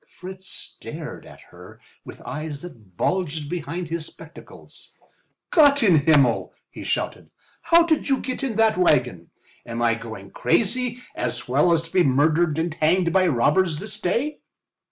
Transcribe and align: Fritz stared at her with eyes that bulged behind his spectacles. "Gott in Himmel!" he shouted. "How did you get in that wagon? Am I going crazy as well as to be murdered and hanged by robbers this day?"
Fritz 0.07 0.47
stared 0.49 1.27
at 1.27 1.41
her 1.51 1.79
with 2.03 2.21
eyes 2.23 2.63
that 2.63 2.97
bulged 2.97 3.47
behind 3.51 3.87
his 3.89 4.07
spectacles. 4.07 4.95
"Gott 5.51 5.83
in 5.83 5.97
Himmel!" 6.05 6.55
he 6.71 6.83
shouted. 6.83 7.29
"How 7.61 7.85
did 7.85 8.09
you 8.09 8.19
get 8.19 8.41
in 8.43 8.55
that 8.55 8.79
wagon? 8.79 9.29
Am 9.63 9.79
I 9.83 9.93
going 9.93 10.31
crazy 10.31 11.03
as 11.13 11.47
well 11.47 11.71
as 11.71 11.83
to 11.83 11.91
be 11.91 12.03
murdered 12.03 12.57
and 12.57 12.73
hanged 12.73 13.13
by 13.13 13.27
robbers 13.27 13.77
this 13.77 13.99
day?" 14.01 14.39